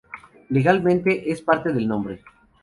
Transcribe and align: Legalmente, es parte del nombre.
Legalmente, 0.49 1.31
es 1.31 1.43
parte 1.43 1.71
del 1.71 1.87
nombre. 1.87 2.23